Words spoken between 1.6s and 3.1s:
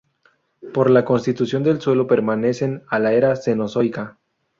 del suelo pertenecen a